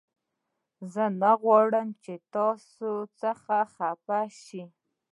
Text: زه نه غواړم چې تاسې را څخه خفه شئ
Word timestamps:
زه 0.93 1.03
نه 1.21 1.31
غواړم 1.41 1.87
چې 2.03 2.13
تاسې 2.33 2.75
را 2.93 2.99
څخه 3.21 3.57
خفه 3.73 4.21
شئ 4.43 4.63